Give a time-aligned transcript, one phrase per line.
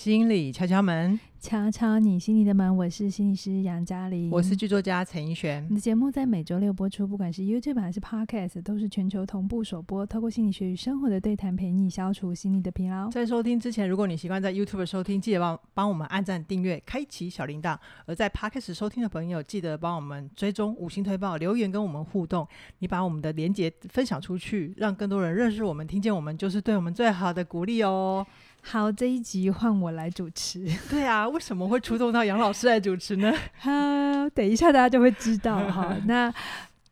[0.00, 2.74] 心理敲敲门，敲敲你心里的门。
[2.74, 5.66] 我是心理师杨嘉玲，我是剧作家陈奕璇。
[5.68, 10.06] 你的节目在每周六播出，不管是 YouTube 还是 Podcast，都是全球同步首播。
[10.06, 13.10] 透过心理学与生活的对谈，陪你消除心理的疲劳。
[13.10, 17.76] 在收听之前，如果你习惯在 YouTube 收听，记得帮帮我们按赞、订阅、开启小铃铛；
[18.06, 22.48] 而在 Podcast 收听的朋友，记得帮我们追踪、五星推报、留言跟我们互动。
[22.78, 28.26] 你把我们的连结分享出去，让更多人认识我们、听见我们，就是对我们最好的鼓励哦。
[28.62, 30.64] 好，这一集换我来主持。
[30.88, 33.32] 对啊，为什么会出动到杨老师来主持呢？
[33.58, 35.96] 哈，等一下大家就会知道 哈。
[36.06, 36.32] 那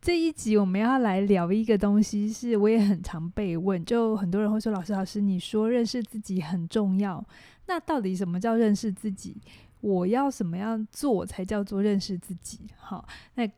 [0.00, 7.24] 这一集我们要来聊一个东西，是我也很常被问，就很多人会说：“老师，老师，你说认识自己很重要，
[7.66, 9.36] 那到底什么叫认识自己？
[9.80, 13.48] 我要什么样做才叫做认识自己？”好，那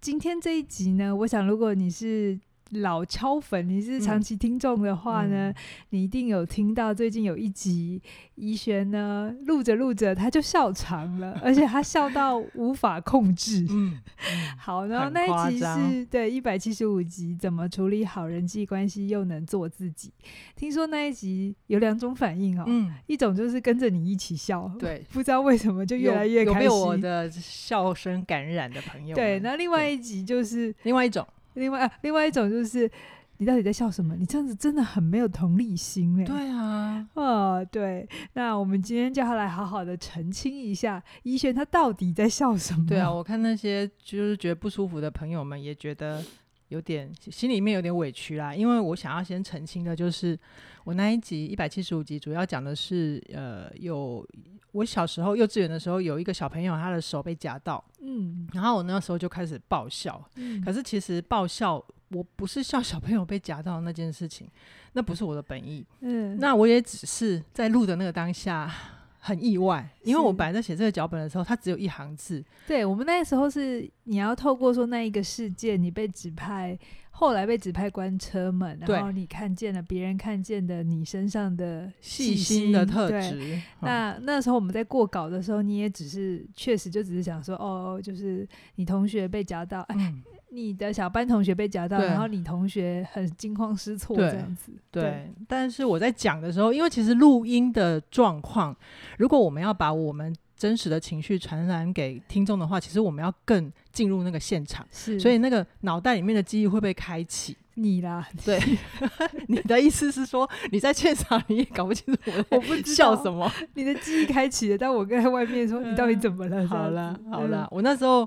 [0.00, 2.38] 今天这一集呢，我想如果你是。
[2.70, 5.54] 老敲粉，你是长期听众的话呢，
[5.90, 8.02] 你一定有听到最近有一集，
[8.34, 13.64] 怡璇呢录着录着他就笑场了， 而且他笑到无法控制。
[13.70, 20.12] 嗯，嗯 好，然后那一集是对一百七十五集，怎么处理好人际关系又能做自己？
[20.56, 29.14] 听说那一集有两种反应哦，嗯，一种就是跟着你一起笑，对， 不知道为什么就越来越开心，有，有被我的笑声感染的朋友。
[29.14, 31.24] 对，那另外一集就是另外一种。
[31.56, 32.90] 另外，另外一种就是，
[33.38, 34.14] 你到底在笑什么？
[34.16, 36.24] 你这样子真的很没有同理心哎。
[36.24, 38.08] 对啊， 哦，对。
[38.34, 42.86] 那我们今天叫他来好好的澄清一下，一轩他到底在笑什么？
[42.86, 46.22] 对啊，我看那些就是觉得不舒服的朋友们也觉得
[46.68, 48.54] 有点心里面有点委屈啦。
[48.54, 50.38] 因为我想要先澄清的就是，
[50.86, 54.24] 我那一集一百七十五集主要讲的是，呃，有
[54.70, 57.84] 我小时候幼稚园的时候有一个小朋友他的手被夹到。
[58.00, 64.48] 嗯，然后我那时候就开始爆笑，嗯，可是其实爆笑我不是笑小朋友被夹到那件事情，
[64.92, 68.72] 那不是我的本意，嗯，那我也只是在录的那个当下
[69.18, 76.78] 很意外，因为我本来在写这个脚本的时候，它只有一行字，对，我们那时候是你要透过说那一个事件，你被指派。
[77.18, 83.58] 后来被指派关车门，然后你看见了别人看见的你身上的细心的特质。
[83.80, 90.14] 那那时候我们在过稿的时候，你也只是确实就只是想说，哦，就是你同学被夹到，哎，
[90.50, 94.72] 你的小班同学被夹到，然后你同学很惊慌失措这样子。
[94.90, 98.76] 对，但是我在讲的时候，因为其实录音的状况，
[99.16, 107.56] 如果我们要把我们真实的情绪传染给听众的话，其实我们要更进入那个现场，是，所以那个脑袋里面的记忆会被开启。
[107.74, 108.58] 你啦，对，
[109.48, 116.66] 你的意思是说你在现场你也搞不清楚我不笑什么，你的记忆开启了，但我跟在外面说你到底怎么了？
[116.66, 118.26] 好了好了，我那时候。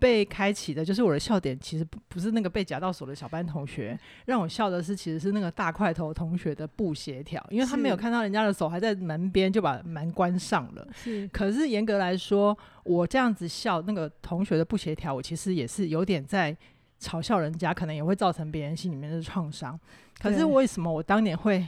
[0.00, 10.88] 被开启的就是我的笑点，其实不不是那个被夹到手的小班同学，让我笑的是其实是那个大块头同学的不协调，因为他没有看到人家的手还在门边就把门关上了。
[10.92, 16.56] 是，可是严格来说，我这样子笑那个同学的不协调，我其实也是有点在
[17.00, 19.78] 嘲笑人家，可能也会造成别人心里面的创伤。
[20.20, 21.66] 可是为什么我当年会？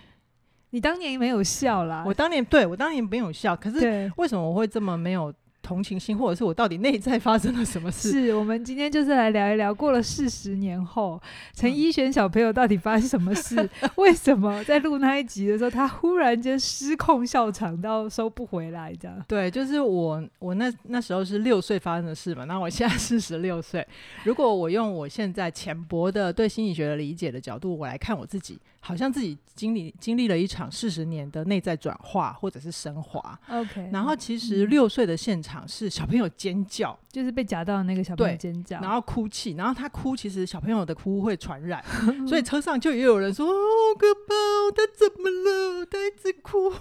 [0.71, 2.05] 你当年没有笑啦？
[2.07, 5.35] 我当年对我当年没有笑，可是为什么我会这么没有？
[5.62, 8.10] 同情心，或者是我到底内在发生了什么事？
[8.10, 11.21] 是我们今天就是来聊一聊，过了四十年后，
[11.54, 13.69] 陈一璇小朋友到底发生什么事？
[13.97, 18.94] 为什么在录那一集的时候，他忽然间失控笑场到收不回来？
[18.94, 19.25] 这样？
[19.28, 22.44] 对，就是我，我那那时候是六岁发生的事嘛。
[22.44, 23.87] 那我现在四十六岁，
[24.25, 28.59] 如果我用我现在浅薄的对心理学的理解的角度，我来看我自己。
[28.82, 33.38] 好像自己经历经历了一场四十年的内在转化或者是升华。
[33.50, 41.84] OK，然后其实六岁的现场是小朋友尖叫，就是被夹到的那个小朋友尖叫，然后哭泣，然后他哭，其实小朋友的哭会传染，
[42.26, 44.34] 所以车上就也有人说：“哦，好可怕，
[44.75, 45.87] 他怎么了？
[45.87, 46.72] 他一直哭。”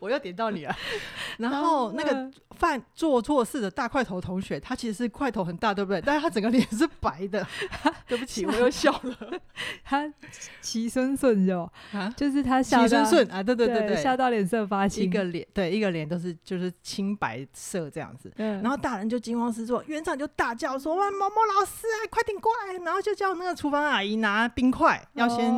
[0.00, 0.74] 我又点到你了，
[1.36, 6.00] 然后那个犯做错事的大块头同学，他其实是块头很大，对不对？
[6.00, 7.46] 但是他整个脸是白的。
[8.08, 9.16] 对不起，我又笑了。
[9.82, 10.10] 他
[10.62, 12.82] 齐孙顺就啊，就是他笑。
[12.82, 18.30] 齐孙顺啊，对对对对，笑到脸色发青，一个脸对一个脸都是就是青白色这样子。
[18.36, 25.54] 嗯，然后大人就惊慌失措，园长就大叫说：“哇，某某老师啊，快点过来！”然后就叫那个厨房阿姨拿冰块，要先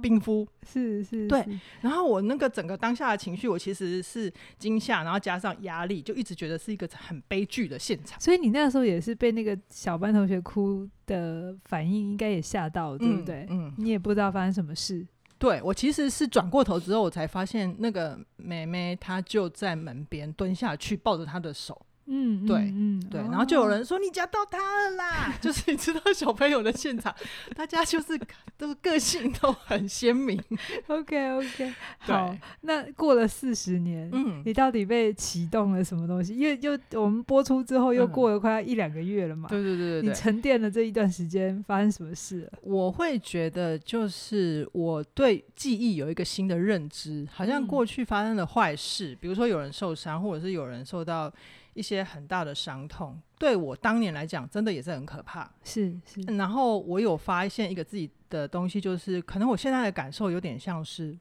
[0.00, 0.46] 冰敷。
[0.66, 1.46] 是是，对。
[1.80, 8.20] 然后我那个整个当下的情绪，我其实是惊吓，然后加上压力，就一直觉得是一个很悲剧的现场。
[8.20, 13.46] 所以你那个时候也是被那个小班同学哭的反应，应该也吓到了，对不对？
[13.50, 15.06] 嗯，你也不知道发生什么事。
[15.38, 21.80] 对，我其实是转过头之后，我才发现那个妹妹她就在门边蹲下去，抱着她的手。
[22.08, 27.14] 嗯，对，嗯，对，然后就有人说你夹到他了啦，就是你知道小朋友的现场，
[27.56, 28.18] 大家就是
[28.56, 30.40] 都个性都很鲜明。
[30.86, 36.36] OK OK，好，那过了四十年，嗯，你到底被启动了什么东西？
[36.36, 42.48] 因为又我们播出之后又过了快要一两个月了嘛，对对对对，你沉淀了这一段时间，发生什么事？
[42.62, 51.32] 我会觉得就是我对记忆有一个新的认知，好像过去发生的坏事，比如说有人受伤，或者是有人受到。
[51.76, 55.48] 一些很大的伤痛，对我当年来讲，真的也是很可怕。
[55.62, 61.14] 是是，然后我有发现一个自己的东西，就是可能我现在的感受有点像是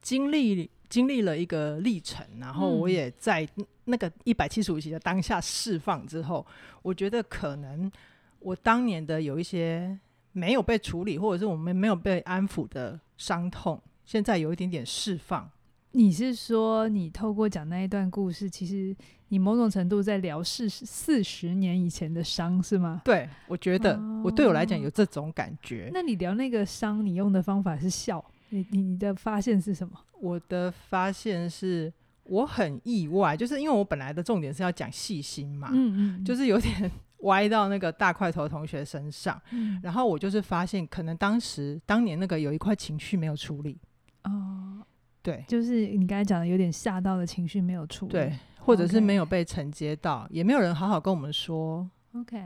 [0.00, 3.46] 经历经历了一个历程，然后我也在
[3.84, 6.46] 那个一百七十五集的当下释放之后，
[6.80, 7.92] 我觉得可能
[8.38, 9.98] 我当年的有一些
[10.32, 15.50] 没有被处理，或者是我们没有被安抚的伤痛，现在有一点点释放。
[15.94, 18.96] 你是说，你透过讲那一段故事，其实
[19.32, 23.00] 你某种程度在聊四四十年以前的伤，是吗？
[23.02, 25.86] 对，我觉得我对我来讲有这种感觉。
[25.86, 29.98] 哦，那你聊那个伤，你用的方法是笑，你你你的发现是什么？
[30.20, 31.90] 我的发现是
[32.24, 36.90] 我很意外，就是因为我本来的重点是要讲细心嘛，嗯嗯，就是有点
[37.24, 43.78] 歪到那个大块头同学身上，嗯，然后我就是发现，可能当时当年那个有一块情绪没有处理，
[44.24, 44.84] 哦。
[45.24, 51.88] 对，就是你刚才讲的，有点吓到的情绪没有处理，对，或者是没有被承接到也没有人好好跟我们说。
[52.14, 52.38] OK，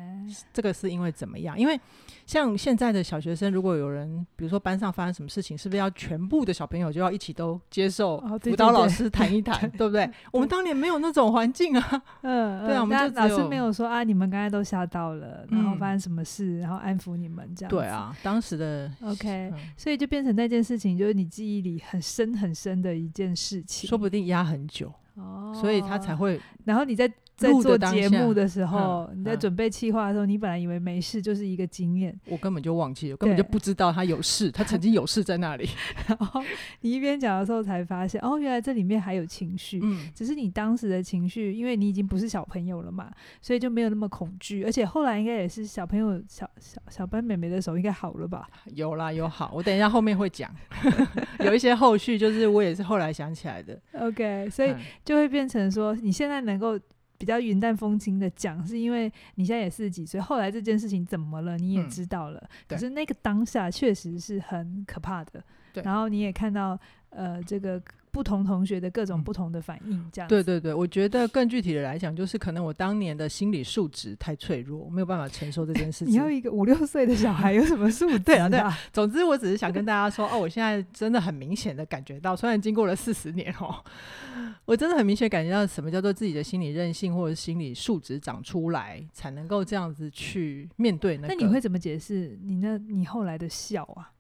[0.53, 1.59] 这个是因为怎么样？
[1.59, 1.79] 因为
[2.25, 10.09] 像现在的小学生，如果有人，比如说班上发生什么事情，是不是要全部的小朋友就要一起都接受辅导老师谈一谈， 对不对？
[10.31, 12.03] 我们当年没有那种环境啊。
[12.23, 17.69] 嗯， 对啊，我们就老师没有说啊，你们刚才都吓到了，然后发生什么事，然后安抚你们这样。
[17.71, 27.13] 对啊，当时的 OK，所以就变成那件事情，就是你记忆里很深很深的一件事情，说不定压很久哦，所以他才会，然后你在。
[27.37, 32.19] 在做节目的时候，嗯、你在准备企划的时候，嗯、你本来以为没事，就是一个经验。
[32.29, 35.69] 我根本就忘记了，根本就不知道他有事，他曾经有事在那里。
[36.09, 36.43] 然后
[36.81, 39.79] 你一边讲的时候才发现，哦，原来这里面还有情绪。
[39.83, 43.11] 嗯，只是你当时的情绪，因为你已经不是小朋友了嘛，
[43.43, 44.65] 所以就没有那么恐惧。
[44.65, 48.49] 而且后来应该也是小朋友小小小班妹妹的时候，应该好了吧？
[48.75, 49.53] 有啦，有好。
[49.55, 50.51] 我等一下后面会讲，
[51.45, 53.79] 有一些后续，就是我也是后来想起来的。
[54.01, 54.75] OK，所以
[55.05, 56.81] 就会变成说，你现在能够。
[57.19, 62.39] 比较云淡风轻的讲，是因为你现在也四十几岁，后来这件事情怎么了，你也知道了。
[62.41, 65.43] 嗯、可是那个当下确实是很可怕的。
[65.73, 66.79] 对，然后你也看到，
[67.11, 67.83] 呃，这个。
[68.17, 76.09] 不同同学的各种不同的反应，这样、嗯、对对对，我觉得更具体的来讲，就是可能我当年的心理素质太脆弱，没有办法承受这件事情。
[76.15, 78.19] 你要一个五六岁的小孩有什么素质？
[78.25, 78.75] 对啊，对啊。
[78.91, 83.85] 总之，我只是想跟大家说，哦，我现在真的很明显的感觉到，虽然经过了四十年哦，
[84.65, 91.35] 我真的很明显感觉到什么叫做自己的心理韧性或者心理素质长出来，才能够这样子去面对那个。
[91.35, 94.11] 那你会怎么解释你那你后来的笑啊？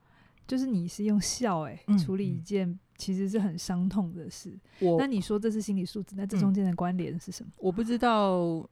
[0.46, 2.78] 就是你是用笑哎、欸嗯、处理一件。
[2.96, 4.58] 其实是很伤痛的事。
[4.80, 7.50] 我那你说这是心理素质，那这中间的关联是什么？
[7.58, 8.68] 我不知道。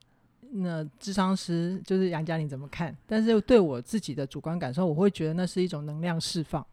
[0.57, 2.95] 那智商师就是杨佳，你怎么看？
[3.05, 6.65] 但是对我自己的主观感受，我会觉得那是一种能量释放。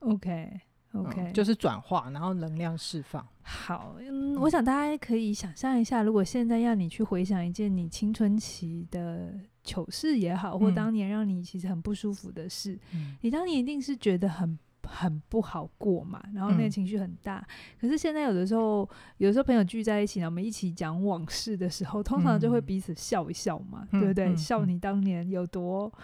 [0.00, 0.60] OK
[0.92, 3.26] OK，嗯，就是转化，然后能量释放。
[3.42, 9.34] 好，嗯，我想大家可以想象一下，如果现在要你去回想一件你青春期的
[9.64, 14.56] 糗事也好，或当年让你其实很不舒服的事，嗯，你当年一定是觉得很。
[14.86, 17.38] 很不好过嘛，然后那个情绪很大。
[17.38, 17.46] 嗯、
[17.80, 24.26] 可是现在有的时候，有的时候朋友聚在一起，呢我们一起讲往事的时候，通常就会彼此笑一笑嘛，嗯、对不对？
[24.26, 26.02] 嗯、笑你当年有多、嗯、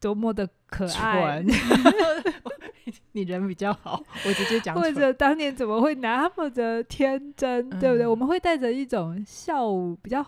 [0.00, 1.44] 多么的可爱，
[3.12, 4.74] 你人比较好，我直接讲。
[4.74, 8.06] 或者当年怎么会那么的天真，嗯、对不对？
[8.06, 9.68] 我们会带着一种笑
[10.02, 10.24] 比较。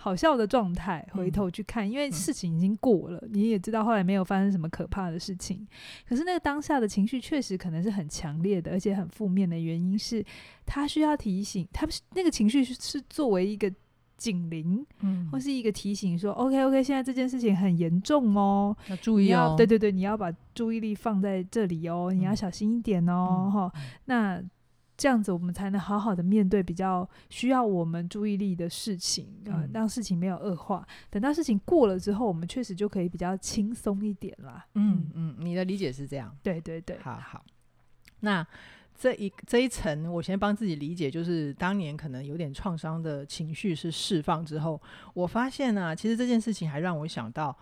[0.00, 5.66] 好笑的状态回头去看，因为事情已经过了，嗯、你也知道后来没有发生什么可怕的事情。
[6.08, 10.24] 可是那个当下的情绪确实可能是很强烈的，而且很负面的原因是，
[10.64, 13.68] 他需要提醒，他那个情绪是作为一个
[14.16, 24.42] 警铃，嗯，或是一个提醒说，OK OK，现在这件事情很严重哦，要注意哦，对对对，你要把注意力放在这里哦，嗯、你要小心一点哦，哈、嗯，那。
[24.98, 30.84] 这样子，我们才能好好的面对比较需要我们注意力的事情啊，让、呃、事情没有恶化。
[31.08, 34.66] 等到事情过了之后，我们确实就可以比较轻松一点啦。
[34.74, 36.36] 嗯嗯，你的理解是这样？
[36.42, 37.44] 对对对，好好。
[38.20, 38.44] 那
[38.98, 44.82] 这一这一层，我先帮自己理解，就是当年可能有点创伤的情绪是释放之后，
[45.14, 47.56] 我发现呢、啊，其实这件事情还让我想到，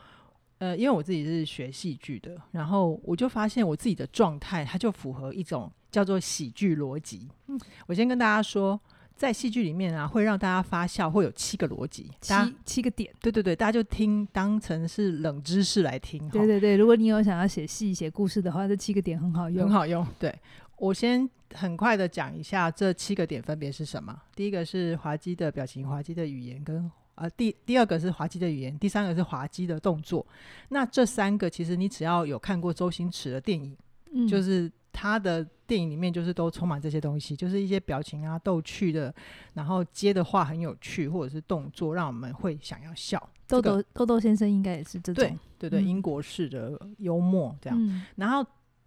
[0.59, 5.71] 呃，因为我自己是学戏剧的，然后我就发现我自己的状态，它就符合一种。
[5.89, 7.27] 叫做喜剧逻辑。
[7.47, 8.79] 嗯，我先跟大家说，
[9.15, 12.35] 在戏剧里面啊，会让大家发笑，会有七个逻辑，七
[12.67, 13.11] 七个点。
[13.23, 16.29] 对对对，大家就听当成是冷知识来听。
[16.29, 20.07] 对对对，如果你有想要写戏、写故事的话，这七个点很好用，很好用。
[20.19, 20.39] 对，
[20.77, 24.15] 我先很快的讲一下这七个点分别是什么。
[24.35, 30.25] 第一个是滑稽的表情、滑稽的语言，跟呃第第二个是滑稽的语言，第三个是滑稽的动作。
[30.69, 33.77] 那这三个其实你只要有看过周星驰的电影，
[34.13, 34.71] 嗯，就是。
[34.99, 39.15] 他的电影里面就是都充满这些东西，就是一些表情啊、逗趣的，
[39.53, 43.19] 然后接的话很有趣，或者是动作让我们会想要笑。
[43.47, 47.79] 豆豆、这个、豆豆先生应该也是这种，对对对，英国式的幽默这样。
[47.79, 48.43] 嗯、然后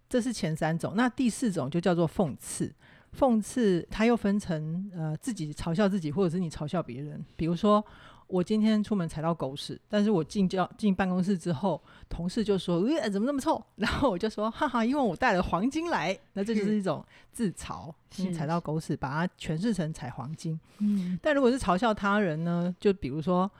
[0.08, 2.74] 这是前三种，那第四种就叫做讽刺。
[3.18, 7.84] 讽刺它又分成呃自己嘲笑自己，或者是你嘲笑别人，比如说。
[8.32, 20.56] 我今天出门踩到狗屎，但是我进教进办公室之后，同事就说：“呃，怎么那么臭？” 然后我就说：“哈哈，因为我带了黄金来。”那这就是一种自嘲，你踩到狗屎，把它诠释成踩黄金。
[20.78, 22.72] 嗯，但如果是嘲笑他人呢？
[22.78, 23.50] 就比如说。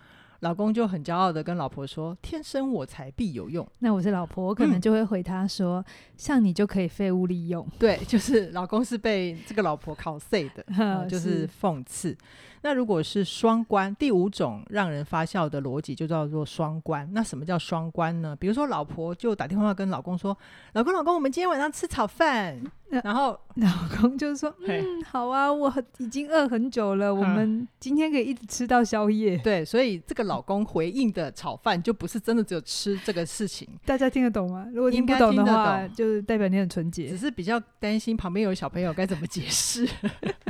[0.41, 12.17] 老公就很骄傲的跟老婆说：“天生我材必有用。”那我是老婆，我可能就会回他说：“嗯、像你就可以废物利用。”对，就是老公是被这个老婆考碎的、呃， 就是讽刺。
[12.63, 17.09] 那如果是双关，第五种让人发笑的逻辑就叫做双关。
[17.13, 18.37] 那什么叫双关呢？
[18.37, 20.37] 比如说老婆就打电话跟老公说
[20.75, 22.61] ：“老公，老公，我们今天晚上吃炒饭。”
[23.05, 23.69] 然后 老
[24.01, 33.67] 公就说：“嗯，好啊，我已经饿很久了，我们今天可以一直吃到宵夜。”对，所以这个老公回应的炒饭就不是真的只有吃这个事情。
[33.87, 34.67] 大家听得懂吗？
[34.75, 37.09] 如果听不懂的话，就是代表你很纯洁。
[37.09, 39.89] 只是比较担心旁边有小朋友该怎么解释。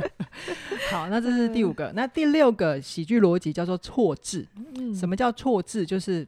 [0.89, 1.91] 好，那这是第五个。
[1.95, 4.47] 那第六个喜剧逻辑叫做错字。
[4.75, 5.85] 嗯，什么叫错字？
[5.85, 6.27] 就是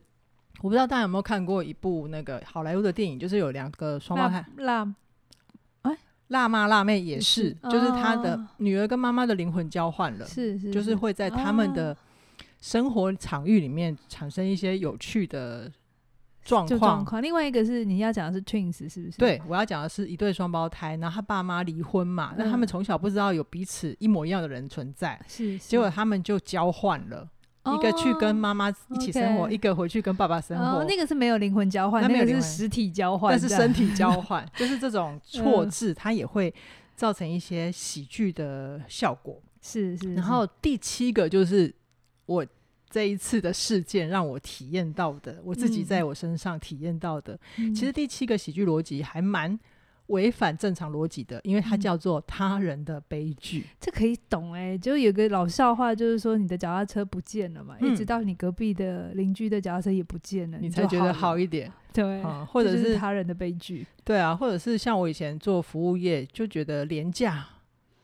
[0.62, 4.46] 我不知道大家有没有看过一部那个好莱坞的电影，就是有两个双胞胎。
[6.30, 11.96] 辣妈辣妹也是，是就是他的女儿跟妈妈的灵魂交换了，是是，就是会在他们的
[12.60, 15.72] 生活场域里面产生一些有趣的
[16.44, 16.68] 状
[17.06, 17.22] 况。
[17.22, 19.18] 另外一个是你要讲的是 twins 是不是？
[19.18, 27.30] 对，我要讲的是一对双胞胎，然后他爸妈离婚嘛，那他们从小不知道有彼此一模一样的人存在，是，结果他们就交换了。
[27.66, 29.50] 一个去跟妈妈一起生活，oh.
[29.50, 30.80] 一个回去跟爸爸生活。
[30.80, 36.54] Oh, 那个是没有灵魂交换，那个是实体交换，但是身体交换， 就是这种错置，它也会
[36.98, 39.42] 造成一些喜剧的效果。
[39.62, 40.14] 是是。
[40.14, 41.74] 然后第七个就是
[42.26, 42.46] 我
[42.94, 47.40] 这一次的事件让我体验到的，我自己在我身上体验到的。
[47.58, 49.60] 嗯、其实第七个喜剧逻辑还蛮。
[50.08, 53.60] 违反正常逻辑的，因为它叫做他人的悲剧。
[53.60, 61.72] 嗯、这可以懂哎、欸，就有个老笑话，就是说你的脚踏车不见了嘛，嗯、一直到你隔壁的邻居的脚踏车也不见了，你才觉得好一点。
[61.94, 63.88] 对、嗯， 或者是，是他人的悲剧。
[64.04, 67.48] 对啊，或者是像我以前做服务业，就觉得连假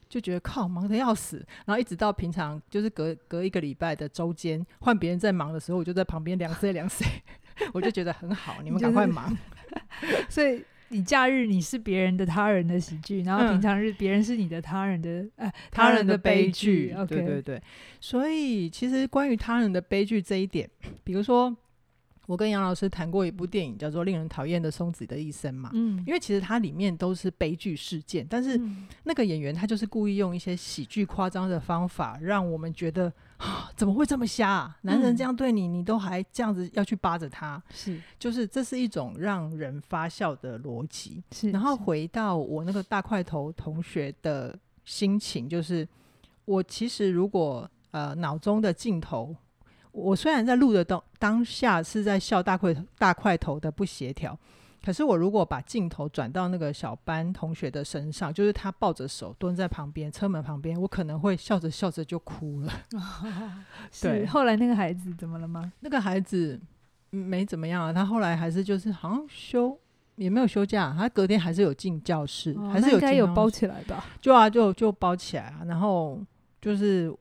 [0.09, 7.05] 就觉得靠忙得要死，然后一直到平常就是隔隔一个礼拜的周间，换别人在忙的时候，我就在旁边凉水凉谁，
[7.71, 9.37] 我就觉得很好， 你们赶快忙。
[10.27, 10.65] 所以。
[10.91, 16.91] 你假日你是别人的他人的喜剧，然后平常日别人是你的他人的哎、嗯、他人的悲剧。
[17.07, 17.61] 对对对，
[18.01, 20.67] 所以其实关于他人的悲剧这一点，
[21.03, 21.55] 比如说。
[22.29, 28.55] 我跟杨老师谈过一部电影，叫做《令人讨厌的松子的一生》嘛，嗯，因为其实它里面都是悲剧事件，但是
[29.03, 34.77] 那个演员他就是故意用一些喜剧夸张的方法，让我们觉得啊，怎么会这么瞎啊？
[34.83, 41.23] 男人这样对你，你都还这样子要去扒着他，是，就是这是一种让人发笑的逻辑。
[41.31, 44.55] 是，然后回到我那个大块头同学的
[44.85, 45.87] 心情，就是
[46.45, 49.35] 我其实如果呃脑中的镜头。
[49.91, 54.37] 我虽然在录的当当下是在笑大块大块头的不协调，
[54.85, 62.71] 可是我如果把镜头转到那个小班同学的身上，就是他抱着手蹲在旁边车门旁边，我可能会笑着笑着就哭了。
[62.93, 63.01] 哦
[64.01, 65.73] 对，后来那个孩子怎么了吗？
[65.79, 66.59] 那个孩子
[67.09, 69.75] 没怎么样啊，他后来还是就是好像休
[70.17, 74.05] 也没有休假，他隔天还是有进教室，哦、还是有应该有包起来吧？
[74.21, 76.21] 就啊，就就包起来啊，然后
[76.61, 77.13] 就是。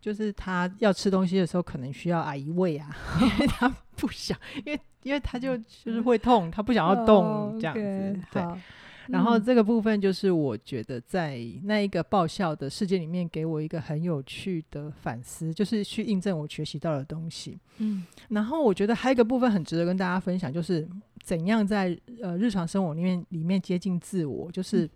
[0.00, 7.80] 就是他要吃东西的时候，可能需要阿姨喂啊，因为他不想，因为因为他就就是会痛，他不想要动这样子。
[7.80, 8.60] Oh, okay, 对，
[9.08, 17.58] 然后这个部分就是我觉得在那一个爆笑的世界里面，给我一个很有趣的反思，就是去印证我学习到的东西。
[17.78, 20.88] 嗯，然后我觉得还有一个部分很值得跟大家分享，就是
[21.22, 24.50] 怎样在呃日常生活里面里面接近自我。
[24.50, 24.88] 就是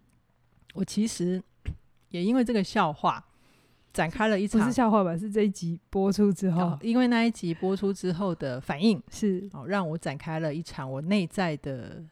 [0.75, 1.41] 我其实
[2.11, 3.25] 也因为这个笑话。
[3.93, 5.17] 展开了一场，不是笑话吧？
[5.17, 12.03] 是这一集播出之后，哦、因为那一集播出之后的反应是哦，让我展开了一场我内在的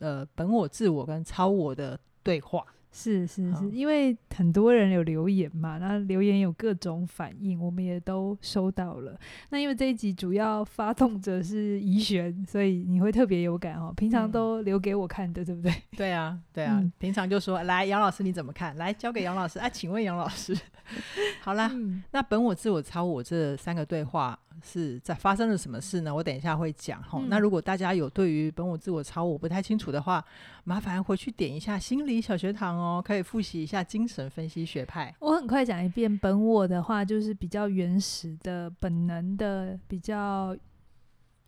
[0.00, 2.64] 呃本我、自我跟超我的对话。
[2.96, 9.18] 是是是，因为很多人有留言嘛，那留言有各种反应，我们也都收到了。
[9.50, 13.92] 那因为这一集主要发动者是怡璇，所以你会特别有感哦。
[13.96, 15.74] 平常都留给我看的，嗯、对不对？
[15.96, 18.76] 对啊，对啊，嗯、平常就说来杨老师你怎么看？
[18.76, 20.56] 来交给杨老师啊，请问杨老师，
[21.42, 24.38] 好啦，嗯、那本我、自我、超我这三个对话。
[24.64, 26.14] 是在发生了什么事呢？
[26.14, 27.18] 我等一下会讲哈。
[27.20, 30.24] 嗯、那如果大家有对于本我、自我、超我不太清楚的话，
[30.64, 35.14] 麻烦回去点一下心理小学堂哦，可以复习一下精神分析学派。
[35.20, 40.56] 我很快讲一遍，本我的话就是比较原始的、本能的、比较。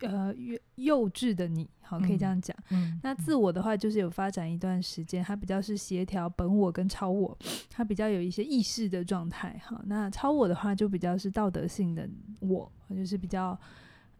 [0.00, 2.54] 呃，幼幼稚的你，好，可以这样讲。
[3.02, 7.36] 那自我的话，就是有发展一段时间，它比较是协调本我跟超我，
[7.70, 9.58] 它比较有一些意识的状态。
[9.64, 12.06] 哈，那超我的话，就比较是道德性的
[12.40, 13.58] 我，就是比较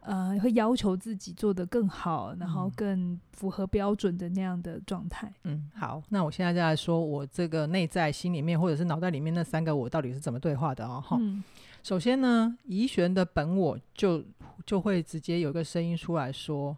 [0.00, 5.30] 呃，会要求自己做得更好，然后更符合标准的那样的状态。
[5.44, 11.02] 嗯，好，那我现在就来说，我这个内在心里面或者是脑袋里面那三个我到底是怎么对话的哦。
[11.04, 11.18] 哈。
[11.20, 11.44] 嗯
[11.86, 14.20] 首先呢，怡璇的本我就
[14.66, 16.76] 就会直接有一个声音出来说：“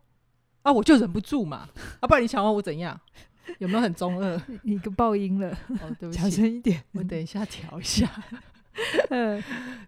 [0.60, 1.66] 啊，我就忍不住嘛，
[2.00, 3.00] 啊，不然你想问我怎样？
[3.56, 4.38] 有没有很中二？
[4.64, 5.48] 你个爆音了，
[5.80, 8.06] 哦，对不起，小声一点，我等一下调一下。
[9.08, 9.42] 嗯，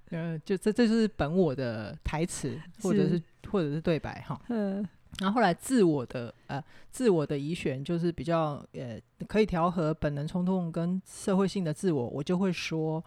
[0.08, 4.40] 呃，就这这就是本我的台词，或者是，是或者是对白哈。
[4.48, 4.76] 嗯，
[5.18, 8.98] 然后后来自我的呃自我的怡璇就是比较呃
[9.28, 13.04] 可以调和本能冲动跟社会性的自我，我就会说。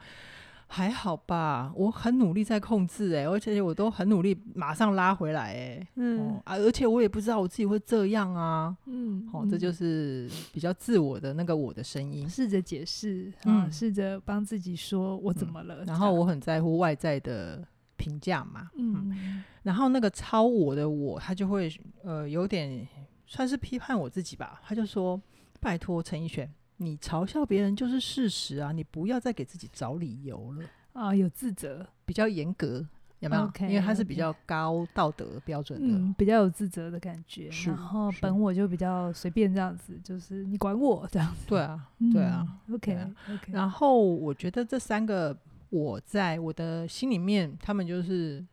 [0.75, 17.63] 还好吧，我很努力在控制哎、欸，而且我都很努力马上拉回来哎、欸，嗯、哦、啊，而且我也不知道我自己会这样啊，嗯，好、哦，这就是比较自我的那个我的声音，试着解释，嗯，试着帮自己说我怎么了，嗯、然后我很在乎外在的
[17.96, 22.88] 评价嘛，嗯，嗯，然后那个超我的我，他就会呃有点
[23.27, 25.22] 算是批判我自己吧，他就说
[25.62, 26.51] 拜托陈奕璇。
[26.84, 28.72] 你嘲笑别人就是事实啊！
[28.72, 30.63] 你不要再给自己找理由了
[30.94, 31.16] 啊！
[31.16, 32.86] 有自责，比较严格，
[33.20, 37.50] 有没有？Okay, 因为他是比较高道德标准的，嗯，比较有自责的感觉。
[37.66, 41.48] 然后本我就比较随便这样子，就是你管我这样子。
[41.48, 42.46] 对啊，对啊。
[42.68, 42.94] 嗯、OK，OK。
[42.94, 45.36] 啊 okay, okay 然后我觉得这三个
[45.70, 48.46] 我在我的心里面，他们就是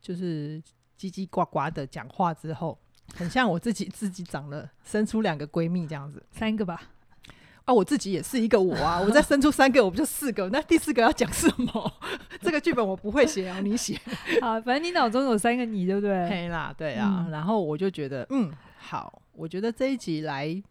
[0.00, 0.60] 就是
[0.98, 2.78] 叽叽呱呱的讲话之后，
[3.14, 6.82] 很像我自己自己长了生出两个闺蜜这样子，三个吧。
[7.68, 8.98] 啊，我自己也是一个我啊！
[8.98, 10.48] 我再生出三个，我不就四个？
[10.48, 11.92] 那第四个要讲什么？
[12.40, 13.94] 这个剧本我不会写啊，你写。
[14.40, 16.26] 好，反正你脑中有三个你，对不对？
[16.30, 17.26] 可以啦，对啊。
[17.26, 20.62] 嗯、然后我就觉得，嗯，好，我觉得这一集来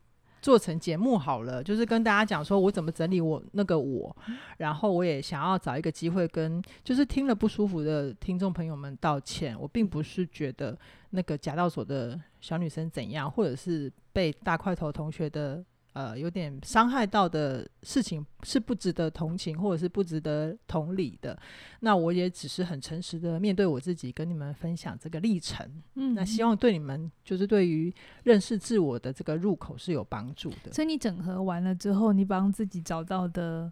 [0.42, 4.18] 做成节目好了，就是跟大家讲说我怎么整理我那个我，
[4.58, 9.56] 然后我也想要找一个机会跟就是听了不舒服的听众朋友们道歉。
[9.60, 10.76] 我并不是觉得
[11.12, 15.64] 那个夹道所的小女生怎样，或者是被大块头同学的。
[15.98, 21.36] 呃，有点伤害到的事情是不值得同情，或者是不值得同理的。
[21.80, 25.68] 那我也只是很诚实的面对我自己，跟你们分享这个历程。
[25.96, 27.92] 嗯，那希望对你们，就是对于
[28.26, 30.72] 认识自我的这个入口是有帮助的。
[30.72, 33.72] 所以你整合完了之后，你帮自己找到的。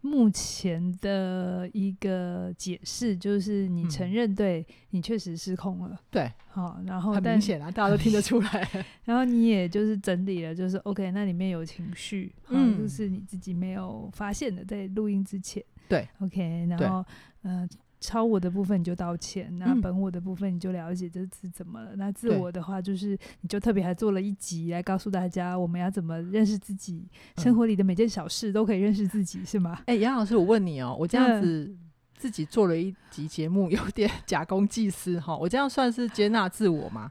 [0.00, 8.68] 目前的一个解释就是，你承认对你确实失控了，对，好，然后很明显啊，大家都听得出来。
[9.04, 17.04] 然后你也就是整理了，就是 OK，那里面有情绪，嗯，就是你自己没有发现的，在录音之前，对，OK，然后
[17.42, 17.68] 嗯。
[18.00, 21.94] 超我的部分你就道歉，那本我的部分你就了解这是怎么了。
[21.94, 29.80] 嗯、那自我的话就是，你就特别还做了一集来告诉大家，我们要怎么认识自己，嗯、生活里的每件小事都可以认识自己，是吗？
[29.86, 31.76] 哎、欸，杨老师，我问你哦，我这样子
[32.14, 37.10] 自己做了一集节目，有点 假公济私哈，我这样算是接纳自我吗？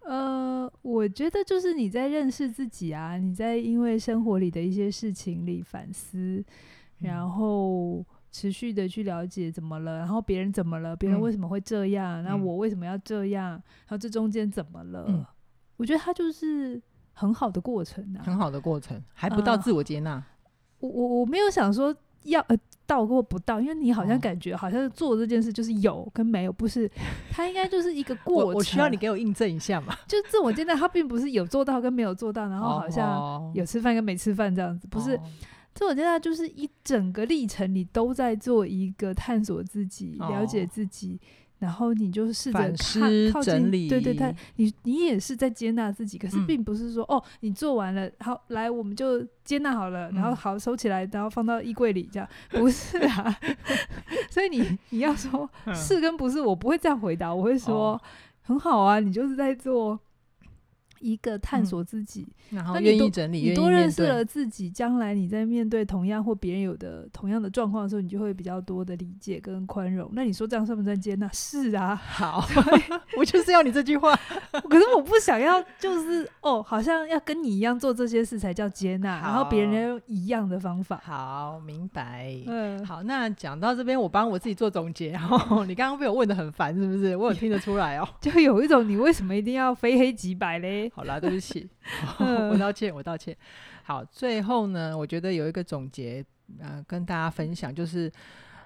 [0.00, 6.44] 呃，我觉得就是你在认识自己啊，你在因为生活里的一些事情里反思，
[6.98, 8.04] 然后。
[8.30, 15.06] 持续的去了解怎么了，然后别人怎么了，别人为什么会这样，那、嗯、我为什么要这样，然后这中间怎么了？
[15.08, 15.24] 嗯、
[15.76, 16.80] 我觉得它就是
[17.12, 20.14] 很好的过程啊，很好的过程，还不到自我接纳。
[20.14, 20.24] 呃、
[20.80, 26.90] 我我我没有想说要呃到或不到，因为你好像感觉好像做这件事就是有跟没有，不是，
[27.30, 28.48] 它应该就是一个 过程。
[28.48, 29.96] 我，我需要你给我印证一下嘛？
[30.06, 35.16] 就自我接纳，它并不是有做到跟没有做到，然后好像有吃饭跟没吃饭这样子，不是。
[35.16, 35.20] 哦
[35.76, 41.20] 自我接纳就是一整个历程，你都在做一个探索自己、哦、了解自己，
[41.58, 53.38] 然后你就试着看靠近整理，对对对，你你也是在接纳自己，可是并不是说、嗯、哦，你做完了，好来我们就接纳好了，然后好收起来，然后放到衣柜里这样，不是啊。
[54.30, 58.00] 所以你你要说是跟不是，我不会这样回答，我会说、哦、
[58.40, 60.00] 很好啊，你就是在做。
[61.00, 70.10] 一个探索自己，嗯、然后愿意整理，你多认识了自己，将来你在面对同样或别人有的同样的状况的时候，你就会比较多的理解跟宽容。
[70.12, 71.28] 那你说这样算不算接纳？
[71.32, 72.46] 是啊， 好，
[73.16, 74.14] 我就是要你这句话。
[74.70, 81.00] 可是我不想要，就是哦，好像要跟你一样做这些事才叫接纳，然后别人一样的方法。
[81.04, 82.36] 好，明白。
[82.46, 85.10] 嗯，好，那讲到这边，我帮我自己做总结。
[85.10, 87.16] 然后你刚刚被我问的很烦，是不是？
[87.16, 90.90] 我有听得出来哦， 就有一种你为什么一定要非黑即白嘞？
[90.96, 91.68] 好啦，对不起，
[92.50, 93.36] 我道歉，我道歉。
[93.82, 96.24] 好，最后呢，我觉得有一个总结，
[96.58, 98.10] 呃，跟大家分享，就是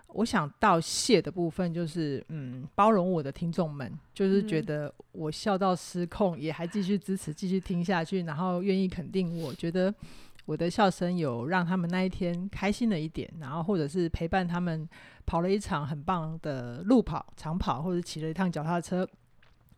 [0.07, 9.93] 我想道谢的部分，就是嗯，包容我的听众们，就是觉得我笑到失控，也还继续支持，继续听下去，然后愿意肯定我，觉得
[10.45, 14.89] 我的笑声有让他们那一天开心了一点，然后或者是陪伴他们
[15.27, 19.05] 跑了一场很棒的路跑、长跑，或者骑了一趟脚踏车。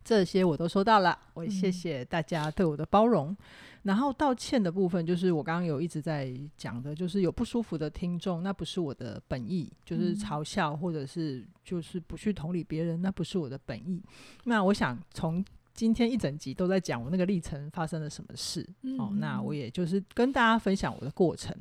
[0.03, 3.31] 这些我都收到了，我谢谢大家对我的包容。
[3.31, 3.37] 嗯、
[3.83, 14.03] 然后道歉的部分，就是我刚刚有一直在讲的，就是有不舒服的听众，那不是我的本意，就是嘲笑或者是就是不去同理别人，那不是我的本意。
[14.43, 21.55] 那我想从今天一整集都在讲我那个历程发生了什么事，嗯、哦，那我也就是跟大家分享我的过程。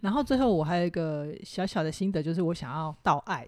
[0.00, 3.46] 然后最后我还有一个小小的心得，就是我想要道爱，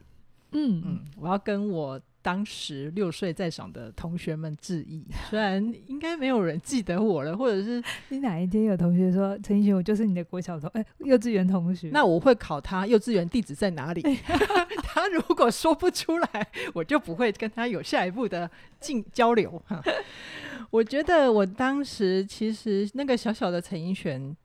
[0.53, 2.01] 嗯嗯，我要跟我。
[2.27, 14.03] 当时六岁在场的同学们致意，虽然应该没有人记得我了，或者是 你哪一天有同学说陈奕迅，我就是你的国小同哎、欸、幼稚园同学，那我会考他幼稚园地址在哪里。
[14.83, 19.63] 他如果说不出来，我就不会跟他有下一步的进交流。
[19.65, 19.81] 哈
[20.71, 24.37] 我觉得我当时其实那个小小的陈奕迅。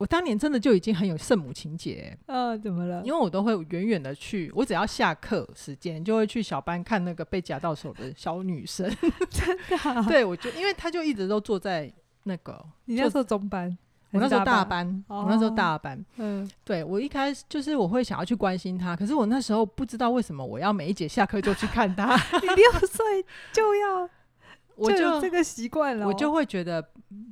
[0.00, 3.02] 我当年真的就已经很有圣母情节，呃，怎么了？
[3.04, 8.90] 因为我都会远远的去，我只要下课时间就会去小班看那个被夹到手的小女生，
[9.28, 10.00] 真的、啊？
[10.08, 13.76] 对，我就因为他就一直都坐在那个，你那时候中班，
[14.12, 23.04] 我那时候大班，我那时候大班，嗯、哦，对我一开始就是我会想要去关心他，可是我那时候不知道为什么我要每一节下课就去看他， 你六岁
[23.52, 24.08] 就要，
[24.76, 26.82] 我就，就这个习惯了，我就会觉得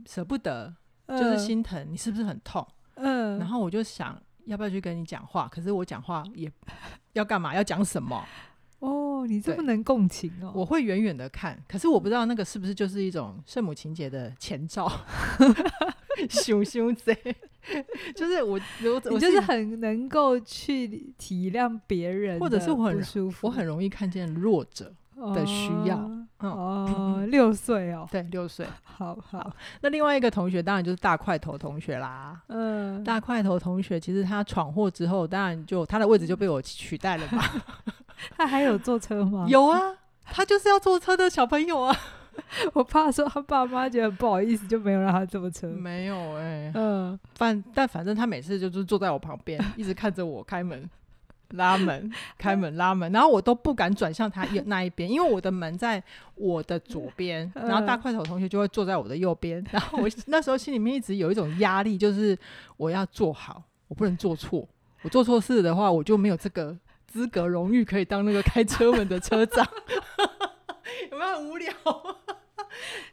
[0.06, 0.74] 舍不得。
[1.08, 2.66] 就是心疼，你是不是很痛？
[2.96, 6.50] 嗯，然后我就想要不要去跟你讲话，可是我讲话也
[7.14, 7.54] 要干嘛？
[7.54, 8.24] 要讲什么？
[8.80, 10.52] 哦，你这么能共情哦！
[10.54, 14.90] 我会远远的看，可是我不知道那个是不是就是一种圣母情节的前兆。
[16.28, 17.16] 羞羞贼，
[18.16, 24.92] 就是我，我你就是很能够去体谅别人，或者是我很舒服，我很容易看见弱者。
[25.34, 26.17] 的需要哦，
[27.30, 29.52] 六岁哦，对，六岁，好好。
[29.80, 37.42] 那另外一个同学当然就是大块头同学啦，嗯，大块头同学其实他闯祸之后，当然就他的位置就被我取代了嘛。
[38.36, 39.46] 他还有坐车吗？
[39.50, 39.80] 有啊，
[40.24, 41.96] 他就是要坐车的小朋友啊。
[42.72, 45.66] 我怕说他爸妈觉得不好意思，就没有让他坐车。
[45.66, 50.88] 没有哎，嗯，反但反正他每次就是坐在我旁边，一直看着我开门。
[51.50, 56.02] 拉门， 开门，拉门，然后我都不敢转向他 那一边，因为我的门在
[56.34, 62.38] 我的左边，然后大块头同学就会坐在我的右边， 然后我那时候心里面一直有一种压力，就是
[62.76, 64.66] 我要做好，我不能做错，
[65.02, 69.66] 我做错事的话，我就没有这个资格荣誉可以当那个开车门的车长，
[71.10, 71.72] 有没有很无聊？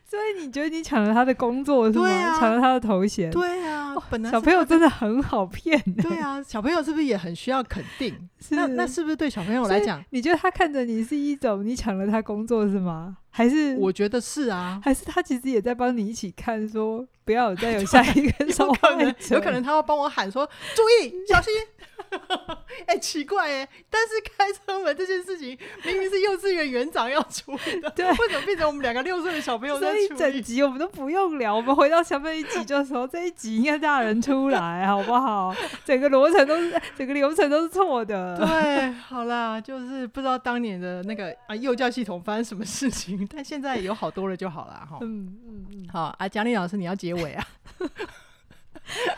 [0.04, 2.08] 所以你觉得你抢了他的工作是吗？
[2.39, 3.32] 抢、啊、了他的头衔？
[3.32, 5.91] 对啊，本来小朋友真的很好骗、欸。
[6.01, 8.15] 对啊，小朋友是不是也很需要肯定？
[8.51, 13.17] 那那是不是对小朋友来讲，你觉得他看着你是一种你抢了他工作是吗？
[13.29, 21.53] 还是我觉得是啊，还是他其实也在帮你一起看，说不要再有 下一个受害者，有可能他要帮我喊说注意小心。
[22.88, 30.18] 哎、欸，奇怪哎，但是开车门这件事情明明是幼稚园园长要处理的，对，为什么变成我们两个六岁的小朋友在处理？
[30.18, 35.56] 整集我们都不用聊，我们回到小朋友一集就说这一集应该大人出来，好不好？
[35.86, 38.38] 整个流程都是整个流程都是错的。
[38.38, 43.28] 对，好啦，就是不知道当年的那个啊幼教系统发生什么事情。
[43.34, 44.98] 但现在有好多了就好了哈。
[45.02, 47.48] 嗯嗯嗯，好啊，蒋丽老师你要结尾啊。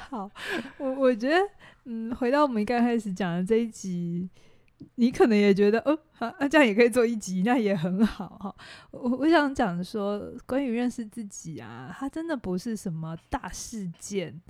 [0.09, 0.29] 好，
[0.77, 1.37] 我我觉得，
[1.83, 4.29] 嗯，回到我们刚开始讲的这一集，
[4.95, 8.55] 你可能也觉得，哦，好，那这样也可以做一集，那也很好哈。
[8.91, 14.41] 我我想讲说，关于认识自己啊，它真的不是什么大事件，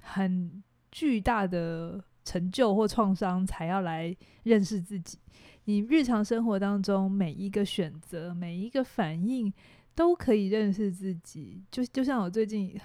[0.00, 0.62] 很
[0.92, 5.18] 巨大的成就或创伤才要来认识自己。
[5.64, 9.52] 你日常生活当中每一个选择、每一个反应，
[9.96, 11.60] 都可以认识自己。
[11.72, 12.78] 就就像我最近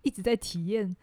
[0.00, 0.96] 一直在体验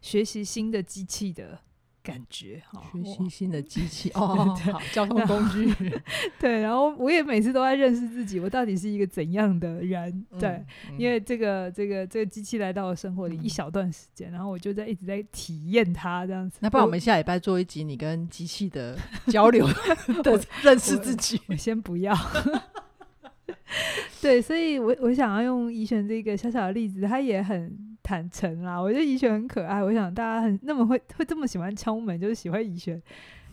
[0.00, 1.58] 学习新的机器的
[2.02, 5.74] 感觉哈，学习新的机器 哦，好，交通工具，
[6.40, 10.08] 对，然后我也每次都在认识自己，我到底是一个怎样的人？
[10.30, 10.48] 嗯、对，
[10.88, 16.58] 嗯、因为这个这个这个机器来到我生活里一小段时间，嗯、然后我就在一直在体验它这样子。
[16.60, 19.66] 那不然我们下礼拜做一集你跟机器的交流
[20.22, 22.16] 的认识自己，我，先不要。
[24.22, 28.80] 对，所以我我想要用怡璇这个小小的例子，他也很坦诚啦。
[28.80, 33.02] 我觉得怡璇很可爱，我想大家很那么会会这么喜欢敲门，就是喜欢怡璇，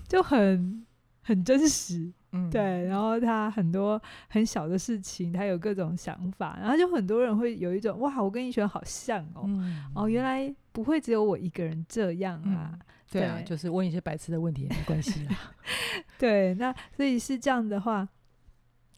[0.07, 0.85] 就很
[1.21, 2.85] 很真实，嗯，对。
[2.85, 12.71] 然后他很多很小的事情，他有各种想法，然后就很多人会有一种哇，我跟怡璇好像哦，嗯、哦，原来不会只有我一个人这样啊。
[12.71, 12.79] 嗯、
[13.11, 15.35] 对啊，对就是问一些白痴的问题也没关系啦。
[16.17, 18.07] 对，那所以是这样的话。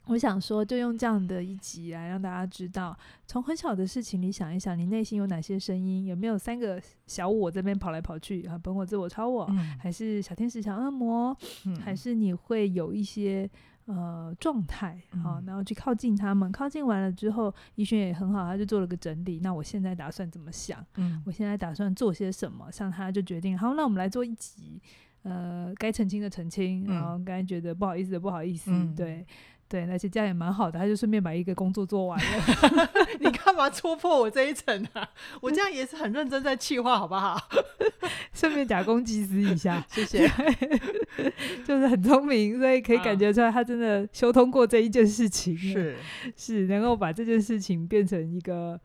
[0.08, 6.06] 我想说，就用这样的一集来让大家知道，从很小的事情里想一想，你内心有哪些声音？
[6.06, 8.58] 有没有三个小我这边跑来跑去啊？
[8.58, 11.36] 本我、自我、超我，嗯、还是小天使、小恶魔？
[11.66, 13.50] 嗯、还是你会有一些
[13.86, 15.44] 呃状态啊？
[15.46, 19.40] 然后去靠近他们，靠近完了之后，医轩也很好，他就做了个整理。
[19.44, 20.86] 那我现在打算怎么想？
[20.96, 22.72] 嗯，我现在打算做些什么？
[22.72, 24.82] 像他就决定，好，那我们来做一集，
[25.24, 29.26] 呃，该澄清的澄清，然后该觉得不好意思的不好意思，嗯、对。
[29.70, 32.90] 对，而且这样也蛮好的，他就顺便把一个工作做完了。
[33.20, 35.08] 你干嘛戳破我这一层啊？
[35.42, 37.38] 我这样也是很认真在气话，好不好？
[38.34, 40.28] 顺便假公济私一下，谢谢。
[41.66, 45.96] 就是很聪明，所以可以感觉出来他真的修通过这一件事情，啊、是
[46.36, 48.80] 是能够把这件事情变成一个。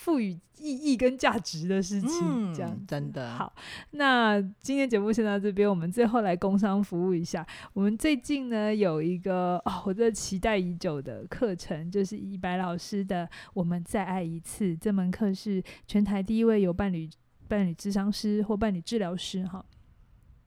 [0.00, 3.54] 赋予意义跟价值的事情，这样、嗯、真的好。
[3.90, 7.46] 那今天节目先到这边，我们最后来工商服务一下。
[7.74, 17.06] 我们最近呢有一个哦，我这期待已久的课程，就是以白老师的《我们再爱一次》这门课，是全台第一位有伴侣
[17.46, 19.62] 伴侣智商师或伴侣治疗师哈，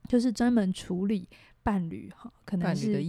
[0.09, 1.29] 就是专门处理。
[1.63, 3.03] 伴侣哈，可能是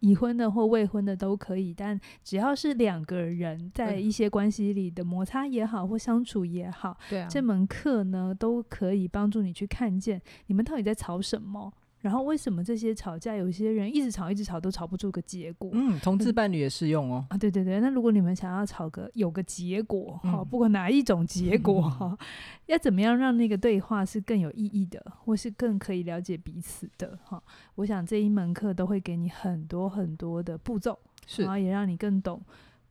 [0.00, 11.72] 已婚的或未婚的都可以，但只要是两个人在一些关系里的摩擦也好，或相处也好，对啊，这门课呢都可以帮助你去看见你们到底在吵什么。
[12.00, 15.68] 然后为什么这些吵架，有些人一直吵一直吵都吵不出个结果？
[15.74, 17.26] 嗯，同志伴侣也适用哦。
[17.28, 22.18] 啊，对对对，那如果你们想要吵个有个结果，哈、嗯，不管哪一种结果，哈、嗯，
[22.66, 27.42] 要怎么样让那个对话是更有意义的，或是更可以了解彼此的，哈，
[27.74, 32.40] 我想这一门课都会给你很多很多的步骤，是，然后也让你更懂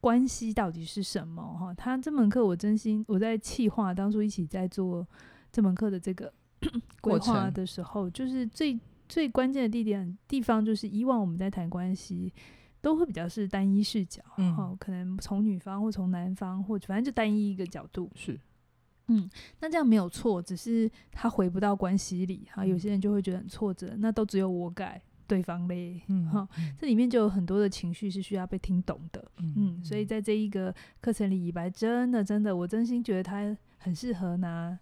[0.01, 1.73] 关系到底是什么，哈。
[1.73, 5.07] 他这门课我真心我在企划当初一起在做
[5.49, 6.31] 这门课的这个
[6.99, 8.77] 规划的时候，就是最。
[9.07, 12.33] 最关键的地点地方就是，以往我们在谈关系，
[12.81, 18.09] 都会比较是单一视角，嗯，哦，可能从女方或从男方，或者反正就单一一个角度。
[18.15, 18.39] 是，
[19.07, 34.77] 嗯，那这样没有错，只是他回不到关系里，哈，有些人就会觉得很挫折，那都只有我改，对方嘞，嗯，哈，这里面就有很多的情绪是需要被听懂的，嗯，嗯，所以在这一个课程里，以白真的真的，我真心觉得他很适合拿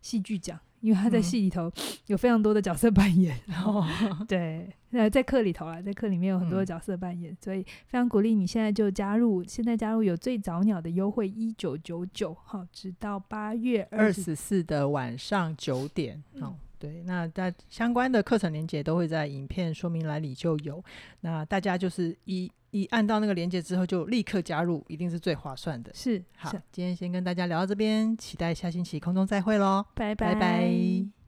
[0.00, 0.58] 戏剧奖。
[0.84, 1.72] 因为他在戏里头
[2.08, 20.84] 有非常多的角色扮演，然后、嗯、 对，在在课里头啊，在课里面有很多的角色扮演，嗯、所以非常鼓励你现在就加入，现在加入有最早鸟的优惠一九九九，好，直到八月二十四的晚上九点，好、嗯，对，那在相关的课程连接都会在影片说明栏里就有，
[21.22, 22.52] 那大家就是一。
[22.74, 25.92] 一按到那个链接之后，就立刻加入，一定是最划算的。
[25.94, 30.34] 是，好，今天先跟大家聊到这边，期待下星期空中再会喽，拜拜。
[30.34, 31.23] 拜拜。